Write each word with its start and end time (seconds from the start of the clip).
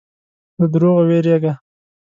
له 0.59 0.65
دروغو 0.73 1.01
وېرېږه. 1.09 1.53